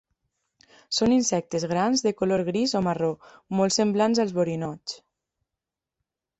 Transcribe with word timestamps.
Són 0.99 1.13
insectes 1.17 1.65
grans 1.73 2.01
de 2.07 2.15
color 2.23 2.45
gris 2.49 2.75
o 2.81 2.83
marró 2.89 3.11
molts 3.61 3.81
semblants 3.83 4.25
als 4.27 4.37
borinots. 4.41 5.01